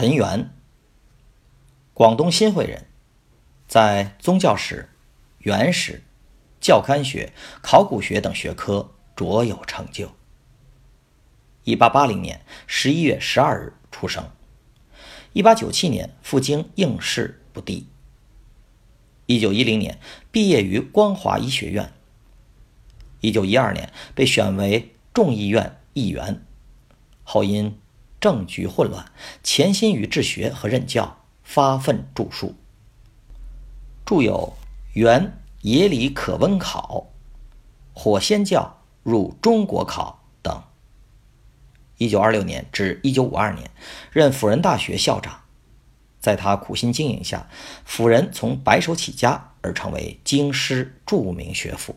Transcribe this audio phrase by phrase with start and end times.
[0.00, 0.54] 陈元，
[1.92, 2.86] 广东新会人，
[3.66, 4.90] 在宗教史、
[5.38, 6.04] 原始、
[6.60, 7.32] 教刊学、
[7.62, 10.12] 考古学等学科卓有成就。
[11.64, 14.30] 一八八零年十一月十二日出生。
[15.32, 17.88] 一八九七年赴京应试不第。
[19.26, 19.98] 一九一零年
[20.30, 21.92] 毕业于光华医学院。
[23.20, 26.46] 一九一二年被选为众议院议员，
[27.24, 27.76] 后因
[28.20, 29.12] 政局混乱，
[29.42, 32.54] 潜心于治学和任教，发奋著述，
[34.04, 34.54] 著有
[34.94, 37.08] 《原野里可温考》
[38.00, 40.62] 《火仙教入中国考》等。
[41.96, 43.70] 一九二六年至一九五二年，
[44.12, 45.42] 任辅仁大学校长。
[46.20, 47.48] 在他苦心经营下，
[47.84, 51.96] 辅仁从白手起家而成为京师著名学府。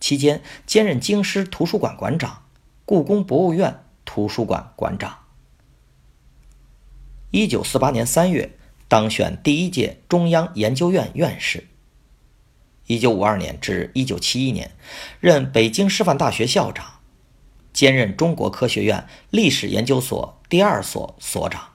[0.00, 2.42] 期间兼任京师图书馆馆长、
[2.84, 3.84] 故宫博物院
[4.16, 5.26] 图书馆馆长。
[7.30, 8.56] 一九四八年三月
[8.88, 11.68] 当选第一届中央研究院院士。
[12.86, 14.70] 一九五二年至一九七一年，
[15.20, 17.00] 任北京师范大学校长，
[17.74, 21.72] 兼任中国科学院历史研究所第二所所长。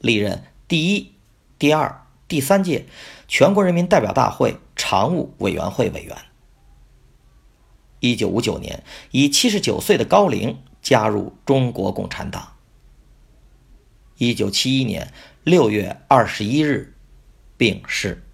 [0.00, 1.14] 历任第一、
[1.58, 2.84] 第二、第三届
[3.26, 6.14] 全国人民代表大会常务委员会委员。
[8.00, 12.56] 一九五九年以七十九岁的高龄加入中国共产党。
[14.16, 15.12] 一九七一年
[15.44, 16.94] 六月二十一日
[17.58, 18.26] 病逝。